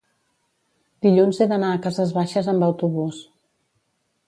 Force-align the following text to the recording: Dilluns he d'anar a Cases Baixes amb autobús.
Dilluns 1.07 1.41
he 1.41 1.47
d'anar 1.51 1.69
a 1.75 1.83
Cases 1.85 2.15
Baixes 2.17 2.51
amb 2.55 2.69
autobús. 2.71 3.23